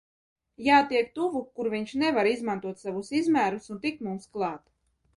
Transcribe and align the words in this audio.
Jātiek 0.67 1.11
tuvu, 1.19 1.43
kur 1.59 1.69
viņš 1.75 1.95
nevar 2.05 2.31
izmantot 2.31 2.83
savus 2.87 3.15
izmērus 3.23 3.73
un 3.77 3.87
tikt 3.89 4.07
mums 4.09 4.31
klāt! 4.37 4.69